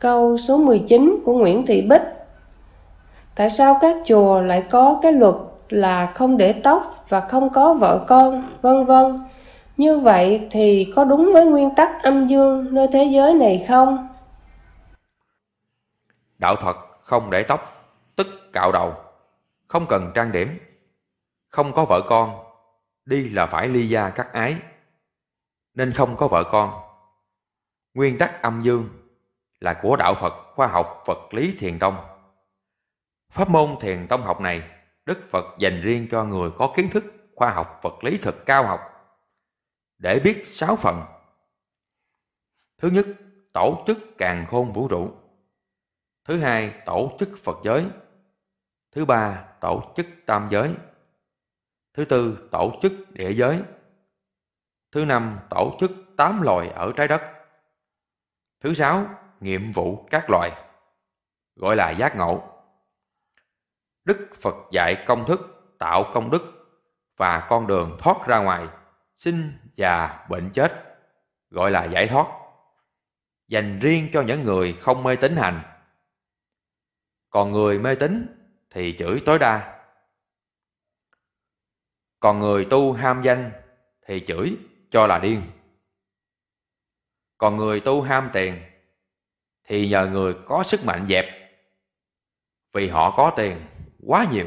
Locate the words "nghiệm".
59.40-59.72